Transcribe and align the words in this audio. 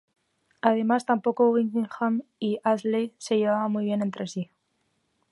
Además, 0.61 1.05
tampoco 1.05 1.51
Buckingham 1.51 2.23
y 2.39 2.59
Ashley 2.63 3.13
se 3.19 3.37
llevaban 3.37 3.71
muy 3.71 3.85
bien 3.85 4.01
entre 4.01 4.25
sí. 4.25 4.49